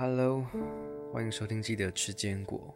[0.00, 0.46] Hello，
[1.12, 1.60] 欢迎收听。
[1.60, 2.72] 记得吃坚果。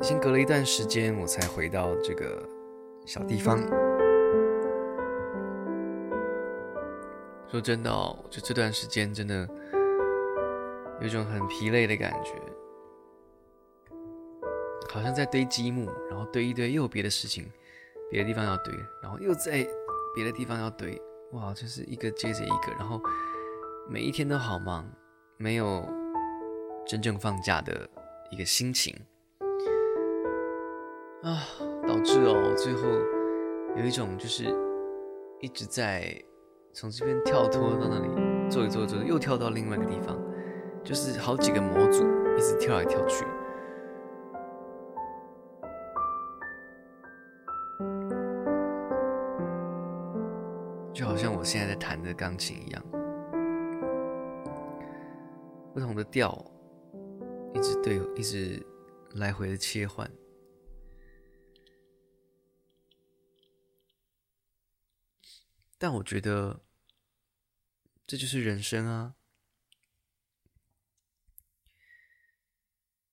[0.00, 2.44] 已经隔了一段时间，我才回到这个
[3.06, 3.60] 小地方。
[7.48, 9.48] 说真的哦，就这段时间真的
[11.00, 12.32] 有一种很疲累的感觉，
[14.88, 17.48] 好像在堆积木，然后堆一堆，又有别的事情，
[18.10, 19.64] 别的地方要堆，然后又在
[20.12, 21.00] 别的地方要堆。
[21.32, 23.00] 哇，就是一个接着一个，然后
[23.88, 24.84] 每一天都好忙，
[25.36, 25.86] 没有
[26.84, 27.88] 真正放假的
[28.30, 28.92] 一个心情
[31.22, 31.38] 啊，
[31.86, 32.82] 导致哦，最后
[33.76, 34.52] 有一种就是
[35.40, 36.12] 一直在
[36.72, 40.18] 从这边跳脱到那里，做一做做，又跳到另外一个地方，
[40.82, 42.04] 就是好几个模组
[42.36, 43.24] 一直跳来跳去。
[51.00, 52.90] 就好像我现在在弹的钢琴一样，
[55.72, 56.30] 不同的调，
[57.54, 58.62] 一直对，一直
[59.14, 60.12] 来回的切换。
[65.78, 66.60] 但我觉得，
[68.06, 69.14] 这就是人生啊。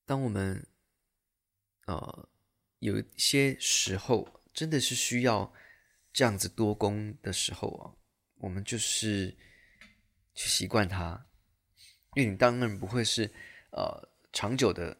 [0.05, 0.67] 当我们，
[1.85, 2.27] 呃，
[2.79, 5.53] 有一些时候真的是需要。
[6.17, 7.93] 这样子多工的时候啊，
[8.39, 9.37] 我们就是
[10.33, 11.27] 去习惯它，
[12.15, 13.31] 因为你当然不会是
[13.69, 14.97] 呃长久的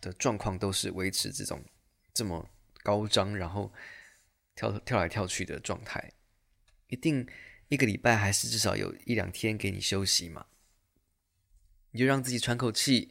[0.00, 1.62] 的状况都是维持这种
[2.14, 2.48] 这么
[2.82, 3.70] 高张，然后
[4.54, 6.14] 跳跳来跳去的状态，
[6.86, 7.28] 一定
[7.68, 10.46] 一个礼拜还是至少有一两天给你休息嘛，
[11.90, 13.10] 你就让自己喘口气，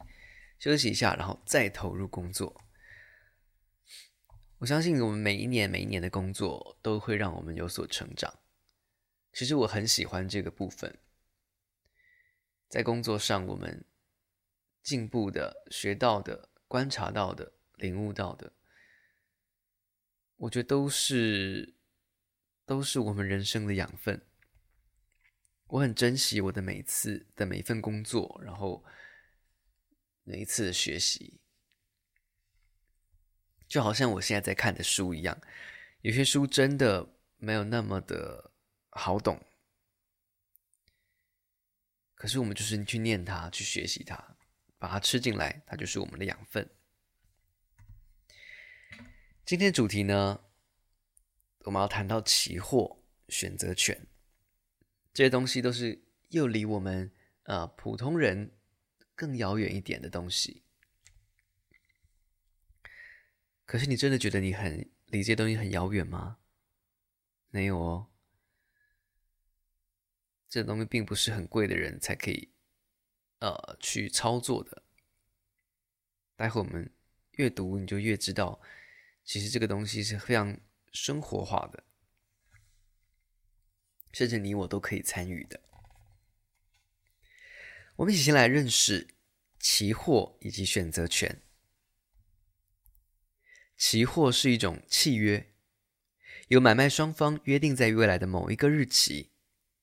[0.58, 2.63] 休息一下，然后再投入工作。
[4.63, 8.40] 我相信我们每一年每一年的工作都会让我们有所成长。
[9.34, 11.00] 其实我很喜欢这个部分，
[12.69, 13.84] 在工作上我们
[14.81, 18.53] 进步的、学到的、观察到的、领悟到的，
[20.38, 21.75] 我觉得都是
[22.66, 24.25] 都是我们人生的养分。
[25.68, 28.85] 我很珍惜我的每次的每一份工作，然后
[30.24, 31.41] 每一次的学习。
[33.73, 35.35] 就好像我现在在看的书一样，
[36.01, 38.51] 有些书真的没有那么的
[38.91, 39.44] 好懂，
[42.13, 44.38] 可是我们就是去念它，去学习它，
[44.78, 46.69] 把它吃进来，它就是我们的养分。
[49.44, 50.39] 今天主题呢，
[51.62, 54.06] 我们要谈到期货、选择权，
[55.12, 57.12] 这些东西都是又离我们
[57.45, 58.51] 呃普通人
[59.16, 60.62] 更遥远一点的东西。
[63.73, 66.38] 可是你真的觉得你很离这些东西很遥远吗？
[67.50, 68.07] 没有哦，
[70.47, 72.53] 这东西并不是很贵的人才可以
[73.39, 74.83] 呃去操作的。
[76.35, 76.94] 待会我们
[77.31, 78.62] 越读你就越知道，
[79.23, 80.56] 其实这个东西是非常
[80.91, 81.83] 生活化的，
[84.12, 85.59] 甚至你我都可以参与的。
[87.95, 89.16] 我们一起先来认识
[89.59, 91.41] 期货以及选择权。
[93.85, 95.51] 期货是一种契约，
[96.47, 99.31] 由买卖双方约定在未来的某一个日期，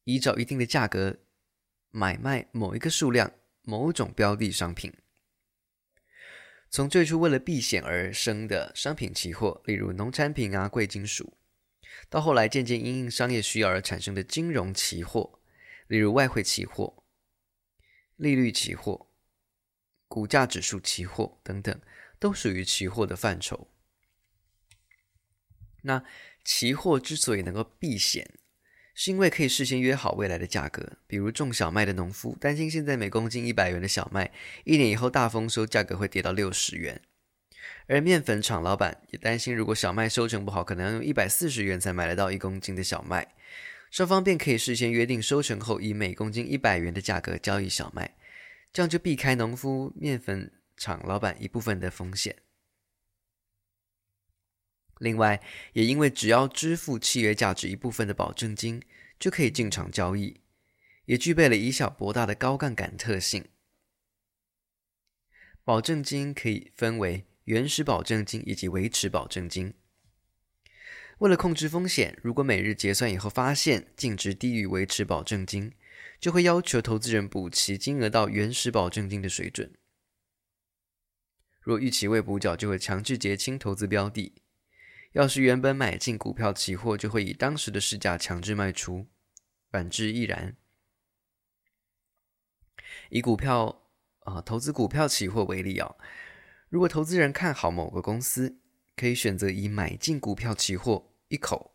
[0.04, 1.18] 依照一定的价格
[1.90, 3.30] 买卖某一个数量、
[3.60, 4.90] 某种标的商品。
[6.70, 11.36] 从最初为了避险而生的商品期货，例如农产品啊、贵金属，
[12.08, 15.38] 到后来渐渐因应商业需要而产生的金融期货，
[15.88, 17.04] 例如外汇期货、
[18.16, 19.10] 利率期货、
[20.08, 21.78] 股价指数期货等等，
[22.18, 23.69] 都属于期货的范畴。
[25.82, 26.03] 那
[26.44, 28.28] 期货之所以能够避险，
[28.94, 30.98] 是因为可以事先约好未来的价格。
[31.06, 34.30] 比如种小麦的农夫担心现在每公斤一百元的小麦，
[34.65, 36.97] 一年以后大丰收价格会跌到六十元；
[37.86, 43.27] 而面粉厂老板也担心，如果小麦收成不好，可能要用一百四十元才买得到一公斤的小麦。
[43.91, 48.15] 双方便可以事先约定，收成后以每公斤一百元的价格交易小麦，
[48.72, 52.36] 这样就避开农夫、面粉厂老板一部分的风险。
[55.00, 55.42] 另外，
[55.72, 58.82] 也因为只要支付契约价值一部分的保证金，
[59.18, 60.42] 就可以进场交易，
[61.06, 63.47] 也具备了以小博大的高杠杆特性。
[65.64, 69.72] 保证金可以分为原始保证金以及维持保证金。
[71.20, 75.72] 为了控制风险，如果每日结算以后发现净值低于维持保证金，
[76.20, 79.72] 就会要求投资人补齐金额到原始保证金的水准。
[81.62, 84.34] 若逾期未补缴，就会强制结清投资标的。
[85.12, 89.09] 要是原本买进股票期货，就会以当时的市价强制卖出，
[89.71, 90.57] 反之亦然。
[93.09, 93.89] 以股票
[94.21, 95.97] 啊、投资股票期货为例啊，
[96.68, 98.60] 如果投资人看好某个公司，
[98.95, 101.74] 可以选择以买进股票期货一口，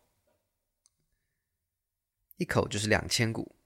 [2.36, 3.56] 一口就是两千股。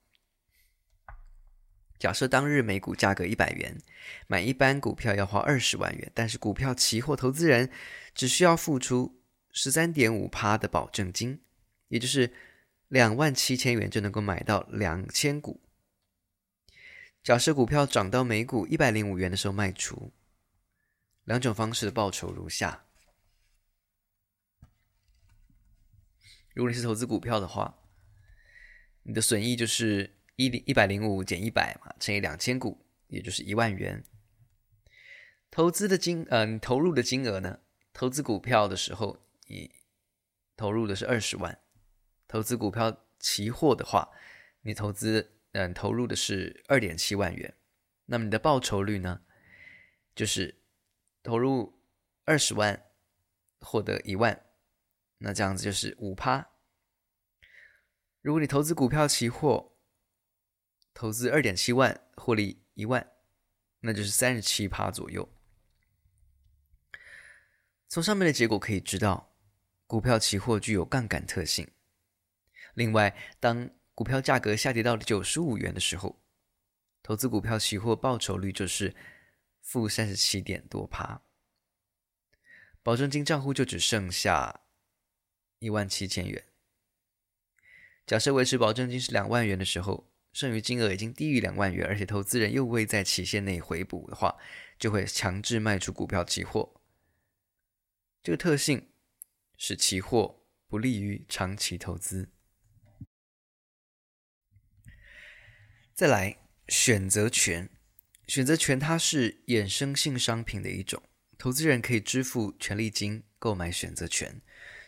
[1.99, 3.79] 假设当日每股价格一百元，
[4.27, 7.71] 买一般股票要花二十万元，但是股票期货投资人
[8.15, 9.20] 只需要付出
[9.53, 11.41] 十三点五趴的保证金，
[11.89, 12.33] 也就是
[12.89, 15.61] 两万七千元就能够买到两千股。
[17.23, 20.13] 假设股票涨到每股一百零五元的时候卖出，
[21.25, 22.85] 两种方式的报酬如下。
[26.55, 27.79] 如果你是投资股票的话，
[29.03, 34.05] 你的损益就是一零一百零五减一百嘛，乘以两千股，也就是一万元。
[35.51, 37.61] 投资的金，嗯、投入的金额呢？
[37.93, 39.19] 投资股票的时候，
[39.51, 39.75] 你
[40.57, 41.53] 投入的是二十万；
[42.29, 44.09] 投资股票期货的话，
[44.61, 47.57] 你投资，嗯、投入的是二点七万元。
[48.07, 49.23] 那么你的报酬率呢？
[50.15, 50.63] 就是
[51.23, 51.83] 投入
[52.25, 52.91] 二十万，
[53.61, 54.47] 获得一万。
[55.19, 56.49] 那这样子就是五趴。
[58.21, 59.77] 如果你投资股票期货，
[60.95, 63.13] 投资二点七万，获利一万，
[63.81, 65.29] 那就是三十七趴左右。
[67.89, 69.30] 从上面的结果可以知道，
[69.91, 71.69] 股票期货具有杠杆特性。
[72.75, 76.23] 另外，当股票价格下跌到九十五元的时候，
[77.03, 78.95] 投资股票期货报酬率就是
[79.61, 81.21] 负三十七点多趴，
[82.85, 84.61] 保证金账户就只剩下。
[85.59, 86.45] 一万七千元。
[88.07, 94.39] 假设维持保证金是两万元的时候，剩余金额已经低于两万元，而且投资人又未在期限内回补的话，
[94.79, 96.81] 就会强制卖出股票期货。
[98.23, 98.90] 这个特性
[99.63, 102.31] 使期货不利于长期投资。
[105.93, 107.69] 再来，选择权，
[108.27, 111.03] 选择权它是衍生性商品的一种，
[111.37, 114.41] 投资人可以支付权利金购买选择权。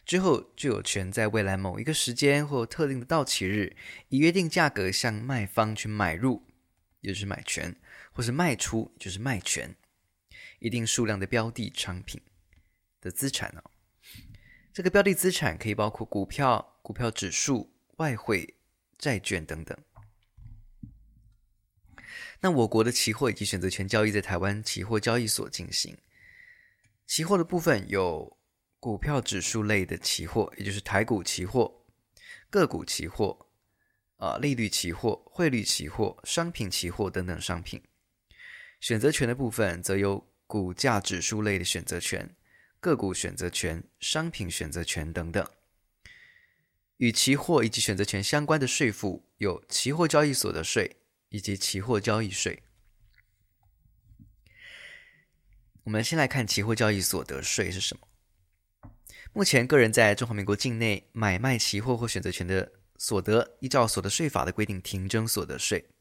[0.06, 3.76] 之后就有权在未来某一个时间或特定的到期日，
[4.08, 6.48] 以约定价格向卖方去买入，
[7.00, 7.76] 也就是买权，
[8.12, 9.76] 或是卖出，就是卖权，
[10.60, 12.22] 一定数量的标的商品
[13.02, 13.71] 的资产哦。
[14.72, 18.56] 这个标的资产可以包括股票、股票指数、外汇、
[18.98, 19.76] 债券等等。
[22.40, 25.96] 那我国的期货以及选择权交易在台湾期货交易所进行，
[27.06, 28.38] 期货的部分有。
[28.82, 31.84] 股票指数类的期货，也就是台股期货、
[32.50, 33.46] 个股期货、
[34.16, 37.80] 啊利率期货、汇率期货、商品期货等等商品。
[38.80, 42.34] 选择权的部分，则有股价指数类的选择权、
[42.82, 45.48] 个股选择权、商品选择权等等。
[46.96, 50.96] 与期货以及选择权相关的税负，有期货交易所得税
[51.28, 52.64] 以及期货交易税。
[55.84, 58.08] 我们先来看期货交易所得税是什么。
[59.32, 65.91] 目前，个人在中华民国境内买卖期货或选择权的所得，依照所得税法的规定停征所得税。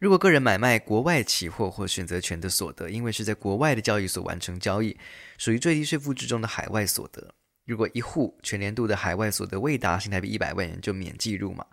[0.00, 4.96] 如果个人买卖国外期货或选择权的所得，因为是在国外的交易所完成交易，
[5.38, 7.34] 属于最低税负制中的海外所得。
[7.64, 11.64] 如果一户全年度的海外所得未达新台币一百万元，就免计入嘛；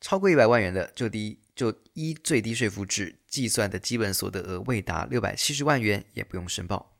[0.00, 6.94] 超过一百万元的，就低就依最低税负制计算的基本所得额未达六百七十万元，也不用申报。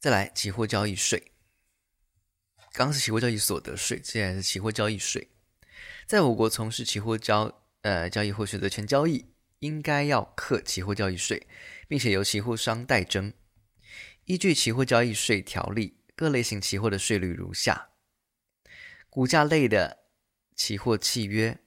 [0.00, 1.33] 再来，期货交易税。
[2.74, 5.28] 刚是期货交易所得税，现在是期货交易税。
[6.06, 9.26] 在我国从事期货交呃交易或选择权交易，
[9.60, 11.46] 应该要课期货交易税，
[11.86, 13.32] 并且由期货商代征。
[14.24, 17.90] 依据期货交易税条例，各类型期货的税率如下：
[19.08, 20.08] 股价类的
[20.56, 21.60] 期货契约，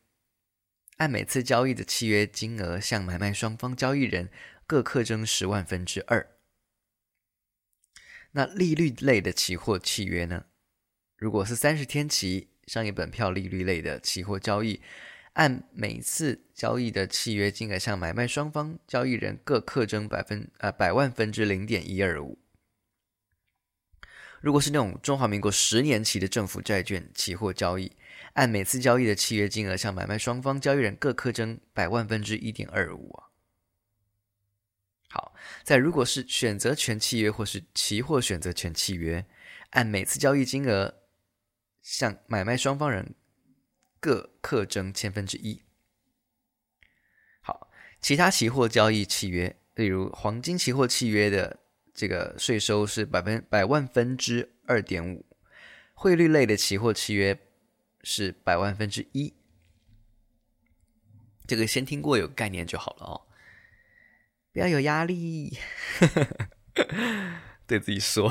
[0.97, 4.29] 按每次交易的契约金额，向买卖双方交易人
[4.65, 6.35] 各课征十万分之二。
[8.31, 10.47] 那利率类的期货契约呢？
[11.17, 14.79] 如果是三十天期商业本票利率类的期货交易，
[15.33, 22.37] 按每次交易的契约金额向买卖双方交易人各课征百分呃百万分之零点一二五。
[24.41, 27.91] 如果是那种中华民国十年期的政府债券期货交易，
[28.33, 33.23] 按每次交易的契约金额向买卖双方交易人各课征百万分之一点二五啊。
[35.09, 35.33] 好，
[35.63, 39.25] 在如果是选择权契约或是期货选择权契约，
[39.71, 40.93] 按每次交易金额
[41.87, 43.15] 向买卖双方人
[43.97, 45.63] 各课征千分之一。
[47.39, 51.61] 好，其他期货交易契约，例如黄金期货契约的
[51.93, 55.25] 这个税收是百分百万分之二点五，
[55.93, 57.39] 汇率类的期货契约
[58.03, 59.33] 是百万分之一。
[61.47, 63.21] 这个先听过有概念就好了哦，
[64.51, 65.57] 不要有压力，
[67.65, 68.29] 对自己说。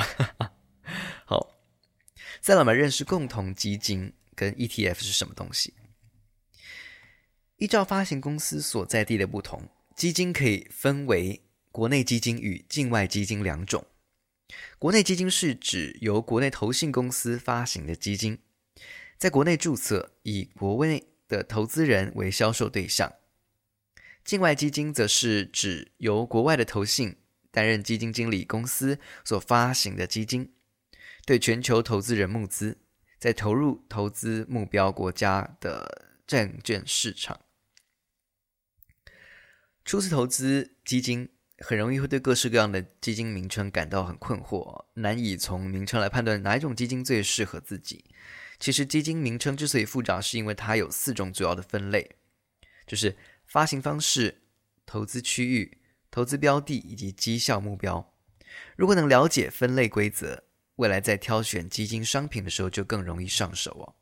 [1.25, 1.56] 好，
[2.47, 5.75] 再来我们认识共同基金跟 ETF 是什么东西。
[7.57, 13.85] 依照发行公司所在地的不同，基金可以分为国内基金与境外基金两种。
[14.79, 18.39] 国内基金是指由国内投信公司发行的基金，
[19.19, 23.13] 在国内注册，以国内的投资人为销售对象。
[24.25, 27.17] 境外基金则是指由国外的投信
[27.51, 30.53] 担任基金经理公司所发行的基金，
[31.27, 32.79] 对全球投资人募资，
[33.19, 37.41] 再投入投资目标国家的证券市场。
[39.85, 41.29] 初次投资基金，
[41.59, 48.05] 很容易会对各式各样的基金名称感到很困惑，难以从名称来判断哪一种基金最适合自己。
[48.61, 52.17] 其实，基金名称之所以复杂，是因为它有四种主要的分类，
[52.87, 54.43] 就是发行方式、
[54.87, 55.79] 投资区域、
[56.11, 58.15] 投资标的以及绩效目标。
[58.77, 60.45] 如果能了解分类规则，
[60.77, 63.95] 未来在挑选基金商品的时候就更容易上手哦。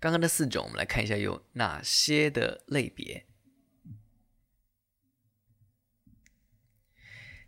[0.00, 3.26] 刚刚的四种，我们来看一下有哪些的类别。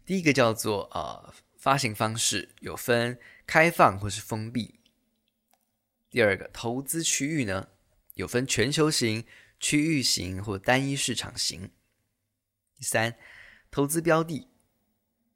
[0.04, 4.80] 第一个叫做呃发行方式，有分开放或是封闭。
[6.10, 7.68] 第二个投资区域呢，
[8.14, 9.24] 有分全球型、
[9.60, 11.70] 区域型或单一市场型。
[12.74, 13.16] 第三，
[13.70, 14.49] 投资标的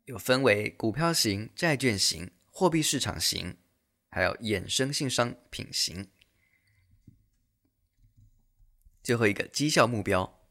[0.06, 3.56] 有分为股票型、债券型、货币市场型，
[4.11, 6.11] 还有衍生性商品型。
[9.02, 10.46] 最后一个绩效目标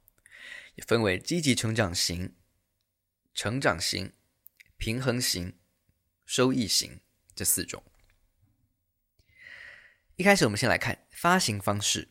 [0.76, 2.36] 也分为积极成长型、
[3.36, 4.14] 成长型、
[4.78, 5.56] 平衡型、
[6.26, 7.00] 收益型
[7.36, 7.84] 这四种。
[10.16, 12.10] 一开始我们先来看发行方式，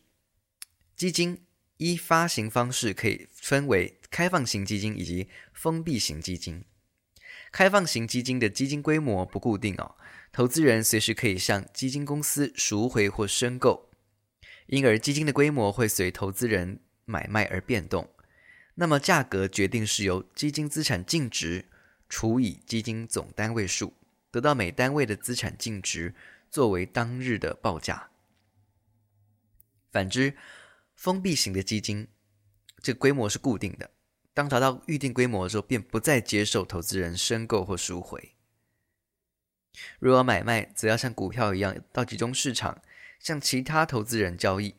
[0.95, 1.45] 基金
[1.75, 6.63] 一发行方式可以分为开放型基金以及封闭型基金。
[7.53, 9.95] 开放型基金的基金规模不固定哦，
[10.31, 13.91] 投资人随时可以向基金公司赎回或申购。
[14.65, 18.09] 因而，基金的规模会随投资人买卖而变动。
[18.73, 21.69] 那么，价格决定是由基金资产净值
[22.09, 23.93] 除以基金总单位数，
[24.31, 26.15] 得到每单位的资产净值
[26.49, 28.09] 作为当日的报价。
[29.91, 30.35] 反之，
[30.95, 32.07] 封闭型的基金，
[32.81, 33.91] 这规模是固定的。
[34.33, 38.35] 当达到预定规模的时候，便不再接受投资人申购或赎回。
[39.99, 42.81] 如果买卖，则要像股票一样到集中市场。
[43.19, 44.75] 向其他投资人交易，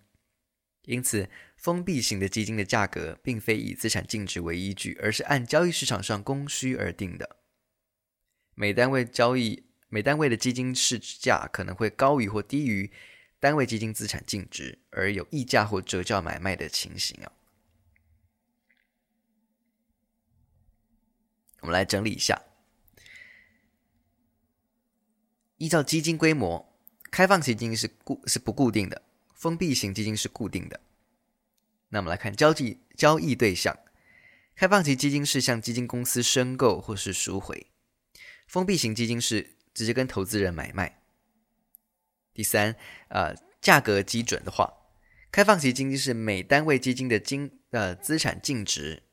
[0.82, 7.38] 因此封闭型的基金的价格并非以资产净值为依据，而是按交易市场上供需而定的。
[8.54, 12.92] 每单位交易，每单位的基金市价可能会高于或低于
[13.40, 17.32] 单位基金资产净值，而有溢价或折价买卖的情形啊。
[21.64, 22.42] 我们来整理一下，
[25.56, 26.70] 依照基金规模。
[27.10, 29.00] 开放型基金是固是不固定的，
[29.32, 30.78] 封闭型基金是固定的。
[31.88, 33.74] 那我们来看交易交易对象，
[34.54, 37.68] 开放型基金是向基金公司申购或是赎回，
[38.46, 41.00] 封闭型基金是直接跟投资人买卖。
[42.34, 42.76] 第三，
[43.08, 44.70] 呃，价格基准的话，
[45.30, 49.04] 开放型基金是每单位基金的金呃资产净值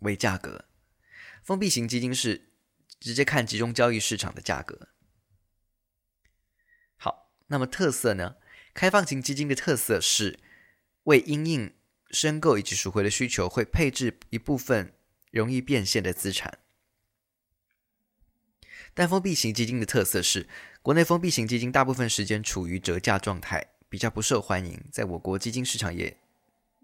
[0.00, 0.64] 为价格，
[1.44, 2.48] 封闭型基金是
[2.98, 4.88] 直接看集中交易市场的价格。
[6.96, 8.36] 好那么特色呢？
[8.72, 10.40] 开放型基金的特色是
[11.04, 11.74] 为因应
[12.10, 14.94] 申购以及赎回的需求，会配置一部分
[15.30, 16.58] 容易变现的资产。
[18.94, 20.48] 但封闭型基金的特色是，
[20.80, 26.16] 国内封闭型基金大部分时间处于折价状态，比较不受欢迎，在我国基金市场也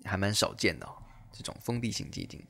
[0.05, 0.87] 还蛮少见的。
[1.33, 2.47] 这种封闭型基金。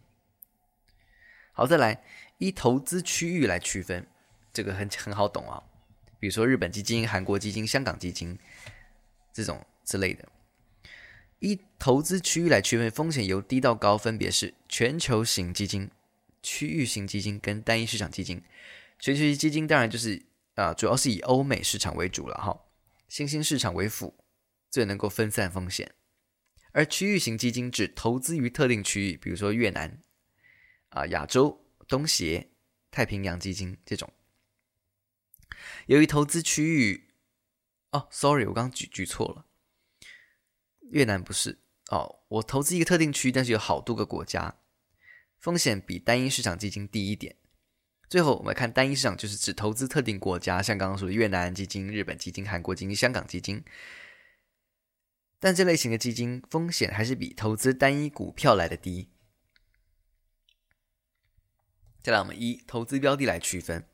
[1.61, 2.03] 好，再来
[2.39, 4.07] 依投资区域来区分，
[4.51, 5.63] 这个很很好懂啊。
[6.19, 8.39] 比如说日本基金、韩国基金、香港基金
[9.31, 10.27] 这种之类的，
[11.41, 15.91] 依投资区域来区分风险由低到高，分别是全球型基金、
[16.43, 18.43] 区域型基金跟单一市场基金。
[18.99, 20.23] 全球型基金当然就是
[20.55, 22.59] 啊，主要是以欧美市场为主了哈，
[23.07, 24.15] 新兴市场为辅，
[24.71, 25.93] 最能够分散风险。
[26.73, 29.99] 而区域型基金只投资于特定区域，比如说越南
[30.91, 32.51] 啊、亚洲、东协、
[32.91, 34.13] 太平洋基金这种。
[35.87, 37.15] 由于投资区域，
[37.91, 39.47] 哦，sorry，我刚刚举举错了，
[40.91, 41.59] 越南不是
[41.91, 44.61] 哦，我投资一个特定区域，但是有好多个国家，
[45.39, 47.37] 风险比单一市场基金低一点，
[48.09, 53.65] 最后，我们看单一市场，就是指投资特定国家，像刚刚说的越南基金、日本基金、韩国基金、香港基金。
[55.39, 59.11] 但这类型的基金风险还是比投资单一股票来的低。
[62.03, 63.87] 再来，我们以投资标的来区分，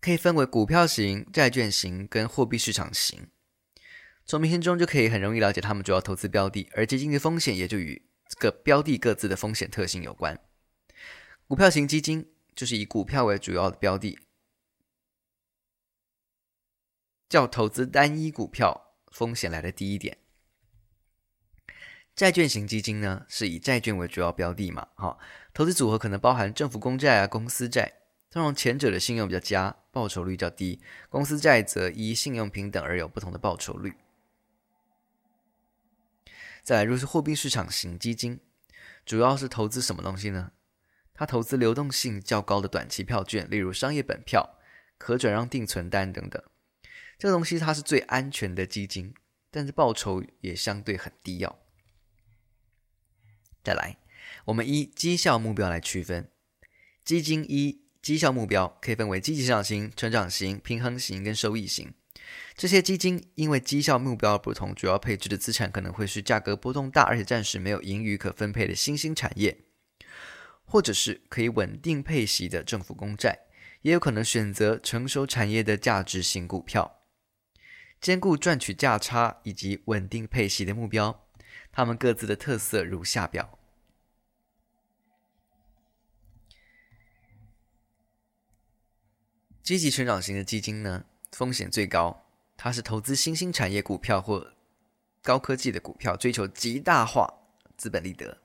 [0.00, 3.28] 可以分为股票型、债券型跟货币市场型。
[4.24, 8.02] 从名称中就可以很容易了解他们主要投资标的，而基金的风险也就与
[8.38, 10.38] 各标的各自的风险特性有关。
[11.46, 12.32] 股票型基金。
[12.58, 14.18] 就是以股票为主要的标的，
[17.28, 20.18] 较投资单一股票风险来的低一点。
[22.18, 25.16] 债券型基金呢，是以债券为主要标的嘛，哈，
[25.54, 27.92] 投资组合可能包含政府公债啊、公司债，
[28.28, 33.94] 通常前者的信用比较佳，报酬率较低；公司债则依信用平等而有不同的报酬率。
[36.64, 38.40] 再来，若是货币市场型基金，
[39.06, 40.50] 主要是投资什么东西呢？
[41.14, 44.58] 它投资流动性较高的短期票券，例如商业本票、
[44.98, 46.42] 可转让定存单等等。
[47.16, 49.14] 这个东西它是最安全的基金，
[49.52, 51.54] 但是报酬也相对很低哦。
[53.68, 53.98] 再来，
[54.46, 56.30] 我们依绩效目标来区分，
[57.04, 61.92] 基金一绩效目标可以分为积极成长型、成长型、平衡型跟收益型。
[62.56, 69.58] 这些基金因为绩效目标不同，主要配置的资产可能会是价格波动大，而且暂时没有盈余可分配的新兴产业。
[70.64, 73.40] 或者是可以稳定配息的政府公债，
[73.82, 77.02] 也有可能选择成熟产业的价值型股票，
[78.00, 81.26] 兼顾赚取价差以及稳定配息的目标。
[81.70, 83.57] 它们各自的特色如下表：
[89.68, 92.24] 积极成长型的基金呢，风险最高，
[92.56, 94.54] 它是投资新兴产业股票或
[95.20, 97.30] 高科技的股票，追求极大化
[97.76, 98.38] 资本利得。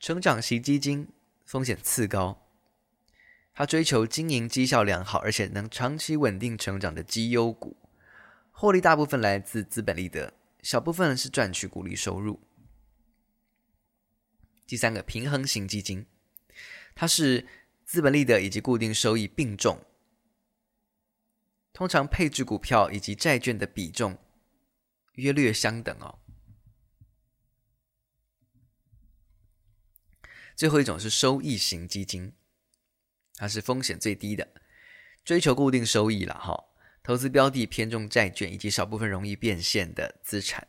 [0.00, 1.06] 成长型基金
[1.44, 2.48] 风险次高，
[3.54, 7.76] 它追求经营绩效良好，而且能长期稳定成长的绩优股，
[8.50, 12.40] 获利大部分来自资本利得，小部分是赚取股利收入。
[14.66, 16.06] 第三个平衡型基金，
[16.96, 17.46] 它是
[17.90, 19.84] 资本利得以及固定收益并重，
[21.72, 24.16] 通常配置股票以及债券的比重
[25.14, 26.20] 约略相等哦。
[30.54, 32.32] 最后一种是收益型基金，
[33.34, 34.46] 它是风险最低的，
[35.24, 36.66] 追求固定收益了哈。
[37.02, 40.68] 投资标的偏重债券以及少部分容易变现的资产。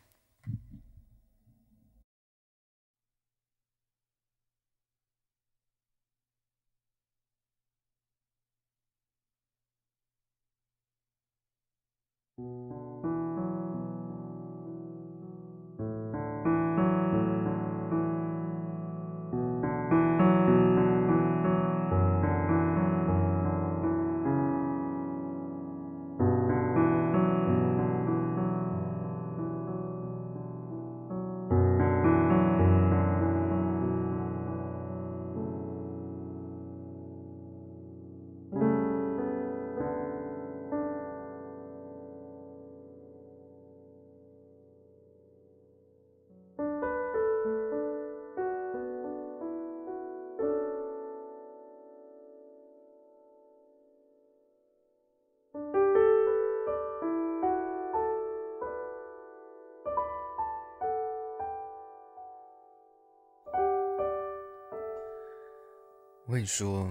[66.32, 66.90] 我跟你说，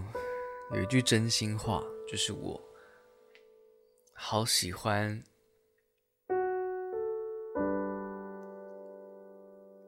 [0.71, 2.61] 有一句真心话，就是我
[4.13, 5.19] 好喜欢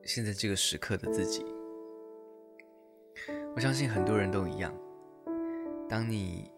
[0.04, 1.46] 现在这个时刻的自己。
[3.56, 4.76] 我相信很多人都一样。
[5.88, 6.52] 当你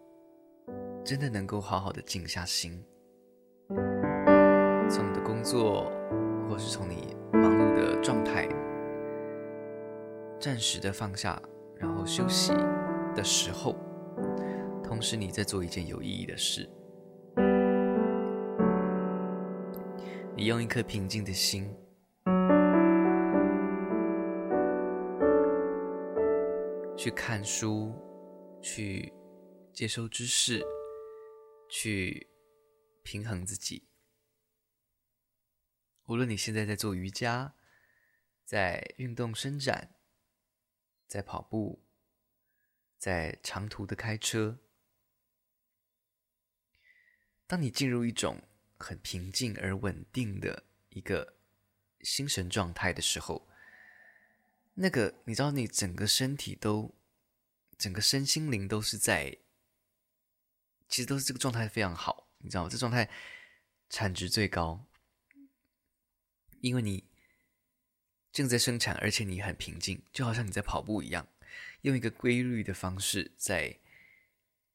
[1.04, 2.82] 真的能够好好的静下心，
[4.88, 5.92] 从你的工作，
[6.48, 8.48] 或是从你忙碌的状态，
[10.40, 11.38] 暂时的放下，
[11.78, 12.54] 然后休息。
[13.16, 13.74] 的时候，
[14.84, 16.68] 同时你在做一件有意义的事。
[20.36, 21.74] 你用一颗平静的心，
[26.94, 27.94] 去看书，
[28.60, 29.10] 去
[29.72, 30.62] 接收知识，
[31.70, 32.28] 去
[33.02, 33.88] 平衡自己。
[36.06, 37.54] 无论你现在在做瑜伽，
[38.44, 39.94] 在运动伸展，
[41.08, 41.85] 在跑步。
[42.98, 44.58] 在长途的开车，
[47.46, 48.42] 当你进入一种
[48.78, 51.36] 很平静而稳定的一个
[52.00, 53.48] 心神状态的时候，
[54.74, 56.94] 那个你知道，你整个身体都
[57.78, 59.38] 整个身心灵都是在，
[60.88, 62.68] 其实都是这个状态非常好，你知道吗？
[62.68, 63.08] 这状态
[63.88, 64.84] 产值最高，
[66.60, 67.08] 因为你
[68.32, 71.26] 正在生产，而且你很平静，就好像你在跑步一样，
[71.86, 73.78] 用一个规律的方式在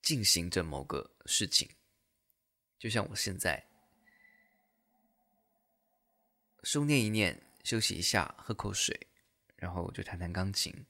[0.02, 1.70] 进行着某个事情，
[2.80, 3.68] 就像我现在
[6.64, 9.08] 书念一念，休息一下，喝口水，
[9.58, 10.86] 然后就弹弹钢琴。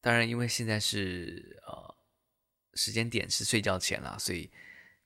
[0.00, 1.96] 当然，因为现在是呃
[2.74, 4.50] 时间点是睡觉前了，所以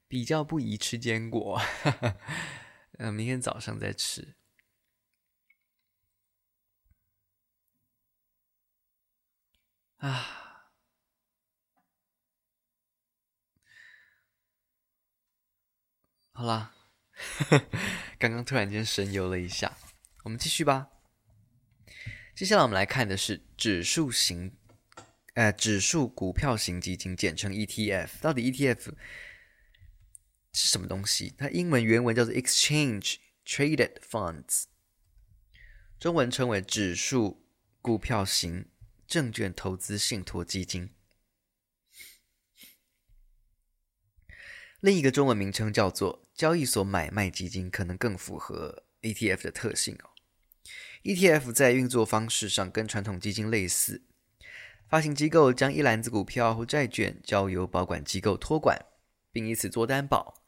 [0.09, 1.61] 比较不宜吃坚果。
[2.97, 4.35] 呃，明天早上再吃。
[10.07, 10.71] 啊，
[16.31, 16.77] 好啦，
[18.17, 19.77] 刚刚突然间神游了一下，
[20.23, 20.91] 我们继续吧。
[22.37, 24.57] 接下来我们来看的是指数型。
[25.35, 28.95] 呃，指数股票型基金简称 ETF，到底 ETF
[30.53, 31.35] 是什么东西？
[31.37, 34.67] 它英文原文叫做 Exchange Traded Funds，
[35.99, 37.45] 中文称为指数
[37.83, 38.71] 股票型
[39.07, 40.91] 证券投资信托基金。
[44.81, 50.11] 另一个中文名称叫做交易所买卖基金，可能更符合 ETF 的特性哦。
[51.03, 54.03] ETF 在运作方式上跟传统基金类似。
[54.89, 58.87] 发行机构将一篮子股票或债券交由保管机构托管，
[59.33, 60.45] 并以此做担保。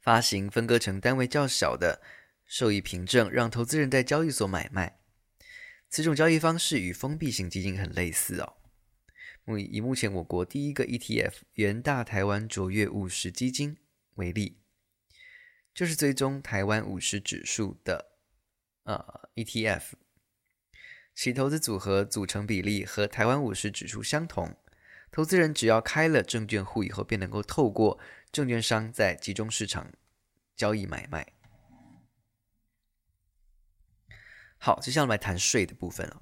[0.00, 2.00] 发行分割成单位较小的
[2.46, 4.99] 受益凭证，让投资人在交易所买卖。
[5.90, 8.54] 此种交易方式与封闭型基金很类似哦。
[9.58, 13.76] 以目前我国第一个 ETF 元大台湾卓越五十基金
[14.14, 14.60] 为例，
[15.74, 18.12] 就是追踪台湾五十指数的
[18.84, 19.94] 呃 ETF。
[21.12, 24.56] 其投资组合组成比例和台湾五十指数相同，
[25.10, 27.98] 投资人只要开了证券户以后，便能够透过
[28.30, 29.92] 证券商在集中市场
[30.54, 31.32] 交易买卖。
[34.62, 36.20] 好，接下来我们来谈税的部分了。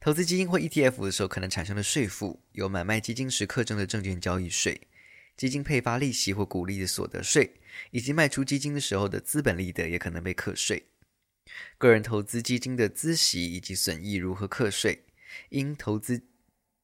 [0.00, 4.88] 投资基金或 ETF 的时候，可能产生的税负有买卖基金时课征的证券交易税、
[5.36, 7.54] 基金配发利息或股利的所得税，
[7.92, 10.88] 以及卖出基金的时候的资本利得也可能被课税。
[11.78, 15.04] 个人投资基金的孳息以及损益如何课税？
[15.50, 16.20] 因投资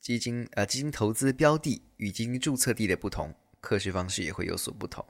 [0.01, 5.05] 基金呃基金投资标的与基金注册地的不同，课税方式也会有所不同。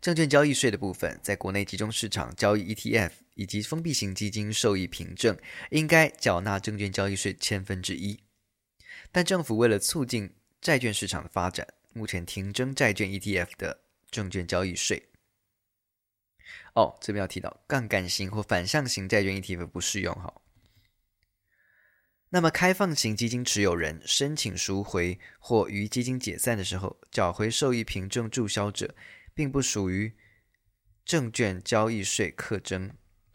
[0.00, 5.36] 证券交易税的部分，在国内集中市场交易 ETF 以及封闭型基金受益凭证，
[5.70, 8.20] 应该缴纳证券交易税千分之一。
[9.10, 15.08] 但政府为了促进债券市场的发展，目前停征债券 ETF 的证券交易税。
[16.74, 20.42] 哦，这边要提到杠杆型或反向型债券 ETF 不适用哈。
[22.30, 28.94] 那么开放型基金持有人申请赎回或于基金解散的时候缴回受益凭证注销者，
[29.34, 30.14] 并不属于
[31.04, 32.90] 证券交易税课征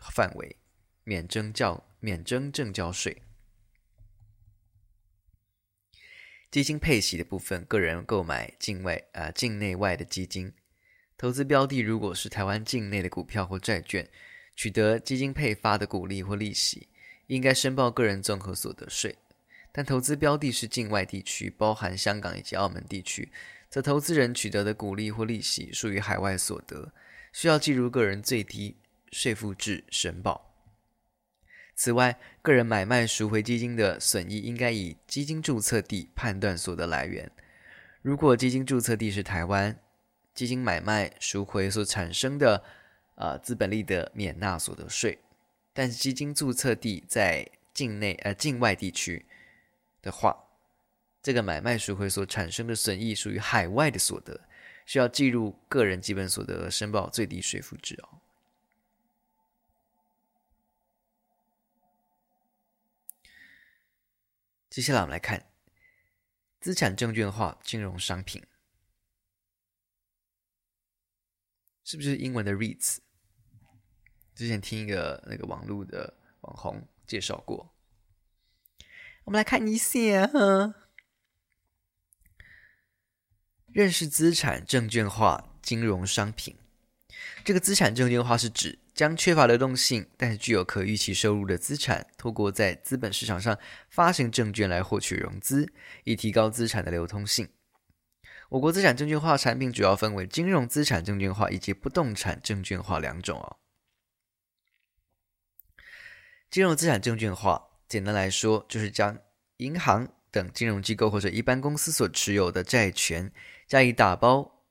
[0.05, 0.57] 范围，
[1.03, 3.21] 免征交免征证交税。
[6.49, 10.53] 基金配息的部分，个人购买境外啊境内外的基金。
[11.17, 14.09] 投资标的如果是台湾境内的股票或债券，
[14.55, 16.87] 取得基金配发的股利或利息，
[17.27, 19.17] 应该申报个人综合所得税。
[19.71, 23.31] 但投资标的是境外地区，包含香港以及澳门地区，
[23.69, 26.93] 则投资人取得的股利或利息属于海外所得，
[27.33, 28.77] 需要计入个人最低
[29.11, 30.53] 税负制申报。
[31.75, 37.31] 此外，个人买卖赎回基金的损益，应该以基金注册地判断所得来源。
[38.01, 39.79] 如果基金注册地是台湾，
[40.33, 42.63] 基金买卖赎回所产生的
[43.15, 45.19] 呃资本利得免纳所得税，
[45.73, 49.25] 但是基金注册地在境内呃境外地区
[50.01, 50.35] 的话，
[51.21, 54.39] 这个买卖赎回所产生的损益属于海外的所得，
[54.87, 58.09] 需要计入个人基本所得申报最低税负制哦。
[64.77, 65.43] 接下来我们来看
[66.59, 68.45] 资产证券化金融商品。
[71.83, 72.99] 是不是英文的 REITs？
[74.35, 77.73] 之前听一个那个网络的网红介绍过。
[79.23, 80.75] 我们来看一下哈，
[83.73, 86.55] 认识资产证券化金融商品。
[87.43, 93.55] 这个资产证券化是指将缺乏流动性但是具有可预期收入的资产，透过在资本市场上
[93.91, 95.71] 发行证券来获取融资，
[96.03, 97.47] 以提高资产的流通性。
[98.49, 103.57] 我国资产证券化产品主要分为金融资产证券化以及不动产证券化两种哦。
[106.49, 109.15] 金融资产证券化简单来说，就是将
[109.57, 113.31] 银行等金融机构或者一般公司所持有的债权
[113.67, 114.65] 加以打包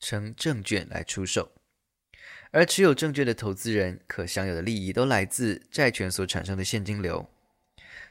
[0.00, 1.52] 成证券来出售，
[2.50, 7.28] 而持有证券的投资人可享有的利益都来自债权所产生的现金流。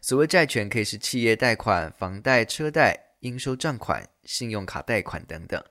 [0.01, 5.63] 所谓债权，可以是企业贷款、房贷、车贷、应收账款、信用卡贷款等等。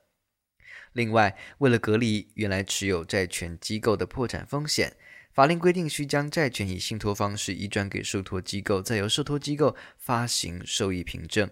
[0.92, 4.96] 另外，为了隔离原来持有债权机构的破产风险，
[5.32, 11.48] 法令规定需将债权以信托方式移转给受托机构，再由受托机构发行受益凭证。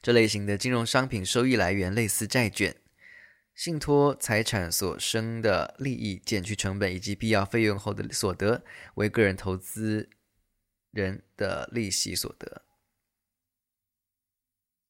[0.00, 2.76] 这类型的金融商品收益来源类似债券，
[3.58, 8.62] 信托财产所生的利益减去成本以及必要费用后的所得，
[8.94, 10.08] 为个人投资
[10.92, 12.62] 人的利息所得。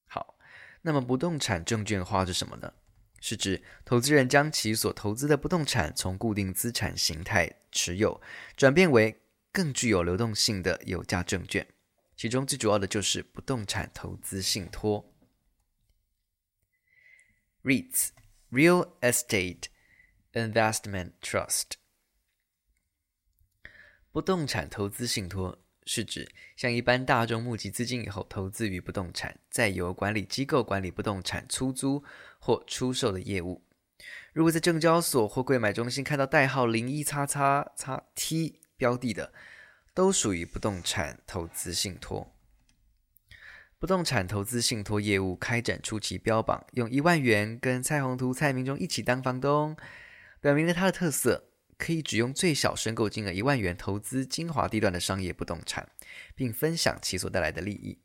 [0.06, 0.38] 好
[0.82, 2.74] 那么，不动产证券化是什么呢？
[3.20, 8.20] 是指投资人将其所投资的不动产从固定资产形态持有，
[8.54, 9.18] 转变为
[9.50, 11.66] 更具有流动性的有价证券。
[12.14, 15.10] 其中最主要的就是不动产投资信托
[17.62, 18.10] （REITs）
[18.50, 19.64] Real Estate
[20.32, 21.72] Investment Trust）。
[24.10, 25.58] 不动产投资信托。
[25.90, 32.04] 是指向一般大众募集资金以后，投资于不动产，再由管理机构管理不动产出租
[32.38, 33.64] 或出售的业务。
[34.34, 39.32] 如果在证交所或柜买中心看到代号零一叉叉叉 T 标的的，
[39.94, 42.37] 都属于不动产投资信托。
[43.78, 49.76] 不动产投资信托业务开展初期标榜用一万元跟蔡宏图、蔡明忠一起当房东，
[50.40, 51.44] 表明了它的特色。
[51.78, 55.88] 可以只用最小申购金额一万元投资精华地段的商业不动产，
[56.34, 58.00] 并分享其所带来的利益。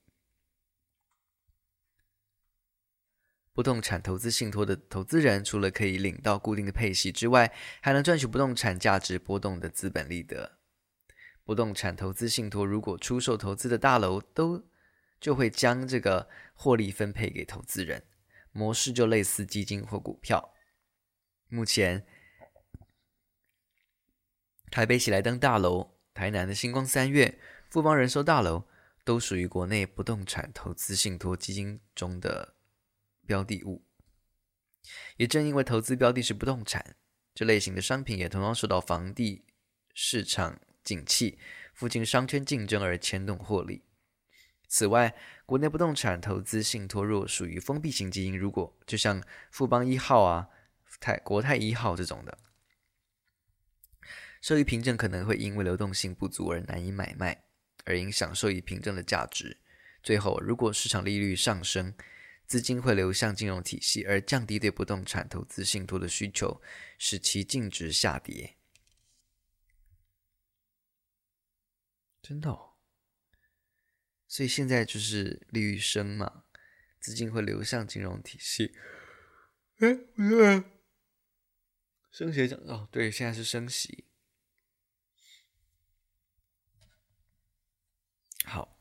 [3.52, 10.60] 不动产投资信托的投资人，除了可以领到固定的配息之外，还能赚取不动产价值波动的资本利得。
[11.44, 14.64] 不动产投资信托如果出售投资的大楼，都
[15.24, 18.04] 就会将这个获利分配给投资人，
[18.52, 20.54] 模式就类似基金或股票。
[21.48, 22.06] 目前。
[24.70, 28.68] 台北喜来登大楼、台南的星光三月、富邦人寿大楼
[29.06, 32.56] 都属于国内不动产投资信托基金中的
[33.28, 33.86] 标的物。
[35.18, 36.96] 也正因为投资标的是不动产，
[37.36, 39.46] 这类型的商品也同样受到房地
[39.94, 41.38] 市场景气、
[41.76, 43.84] 附近商圈竞争而牵动获利。
[44.76, 50.50] 此外，国内不动产投资信托若属于封闭型基金，如果就像富邦一号啊、
[51.00, 52.36] 泰国泰一号这种的。
[54.42, 57.44] 受益凭证可能会因为流动性不足而难以买卖，
[57.86, 59.60] 而影响受益凭证的价值。
[60.02, 61.94] 最后，如果市场利率上升，
[62.48, 66.60] 资金会流向金融体系，而降低对不动产投资信托的需求，
[66.98, 68.56] 使其净值下跌。
[72.24, 72.73] 真的哦，
[74.34, 76.46] 所以现在就是利率升嘛，
[77.00, 78.76] 资金会流向金融体系。
[79.78, 80.63] 哎，不对，
[82.10, 84.08] 升息讲哦，对，现在是升息。
[88.46, 88.76] 好，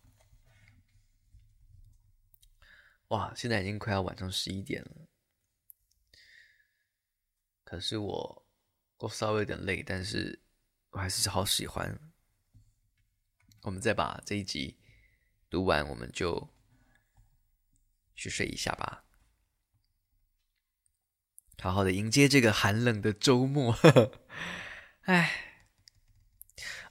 [3.09, 5.07] 哇，现在已经快要晚上十一点了，
[7.63, 8.49] 可是我
[8.97, 10.41] 我稍微有点累，但是
[10.93, 12.01] 我还是好喜欢。
[13.65, 14.79] 我们再把这一集
[15.53, 16.49] 读完，我们就
[18.17, 19.05] 去睡一下吧，
[21.61, 23.77] 好好的迎接这个寒冷的周末。
[25.05, 25.69] 哎，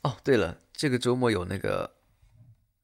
[0.03, 1.99] 哦，对了，这个周末有那个。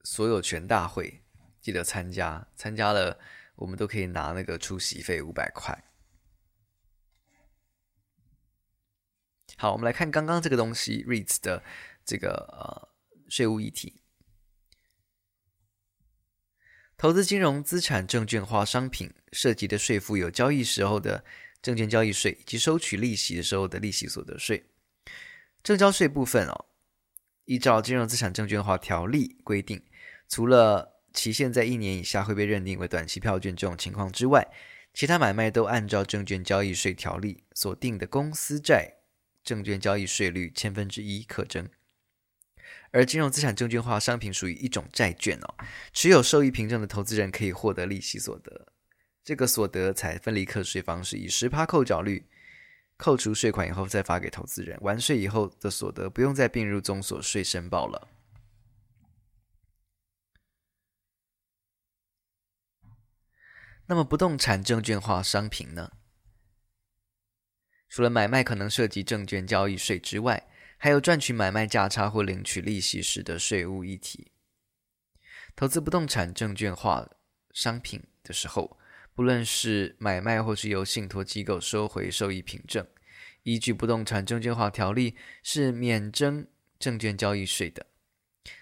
[0.04, 1.22] 所有权大会，
[1.60, 3.20] 记得参加，参加了
[3.56, 5.84] 我们都可以拿那个出席费五百块。
[9.58, 11.62] 好，我们来看刚刚这个东西，REITs 的
[12.06, 12.88] 这个呃
[13.28, 14.00] 税务议题，
[16.98, 21.24] 投资金融资产证券化商品涉及的税负有交易时候的
[21.62, 24.64] 证券交易税以及收取利息的时候的利息所得税。
[25.62, 26.64] 证交税部分哦，
[27.44, 29.80] 依照金融资产证券化条例规定。
[30.28, 34.48] 除了期限在一年以下会被认定为短期票券这种情况之外，
[34.92, 38.94] 其他买卖都按照证券交易税条例所定的公司债
[39.44, 41.68] 证券交易税率千分之一课征。
[42.90, 45.54] 而金融资产证券化商品属于一种债券哦，
[45.92, 48.72] 持有受益凭证的投资人可以获得利息所得，
[49.22, 52.26] 这个所得采分离课税方式，以十趴扣缴率
[52.96, 58.08] 扣除税款以后再发给投资人，完税以后的所得不用再并入综所税申报了。
[63.86, 65.92] 那么，不动产证券化商品呢？
[67.88, 70.46] 除了买卖可能涉及证券交易税之外，
[70.78, 74.30] 还有赚取买卖价差或领取利息时的税务议题。
[75.54, 77.08] 投资不动产证券化
[77.52, 78.78] 商品的时候，
[79.12, 82.86] 不论是买卖或是由信托机构收回受益凭证，
[83.42, 86.46] 依据不动产证券化条例是免征
[86.78, 87.86] 证券交易税的。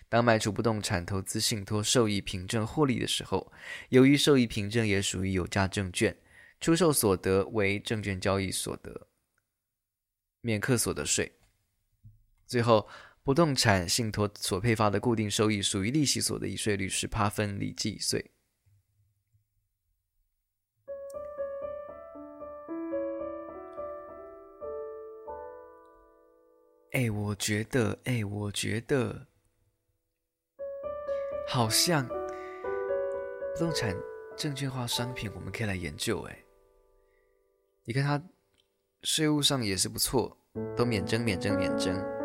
[0.09, 3.53] 当卖出不动产投资信托受益凭证获利的时候，
[3.91, 6.17] 由于受益凭证也属于有价证券，
[6.59, 9.09] 出售所得为证券交易所得，
[10.41, 11.36] 免课所得税。
[12.47, 12.89] 最后，
[13.23, 18.31] 不动产信托所配发的固定收益属于利息所得，以税率十八分离计税。
[26.93, 29.27] 哎，我觉得，哎，我觉得，
[31.47, 33.95] 好像不动产
[34.35, 36.23] 证券化商品，我们可以来研究。
[36.23, 36.45] 哎，
[37.85, 38.23] 你看它
[39.03, 40.39] 税务上也是不错，
[40.75, 42.16] 都免征、免征、免征。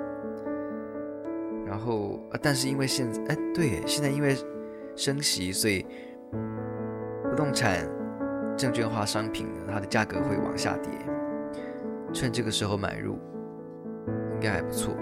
[1.81, 4.37] 后，但是因为现在，哎，对，现在因为
[4.95, 5.85] 升息，所以
[7.29, 7.85] 不动产
[8.55, 10.91] 证券化商品呢，它的价格会往下跌。
[12.13, 13.17] 趁这个时候买入，
[14.35, 14.93] 应该还不错。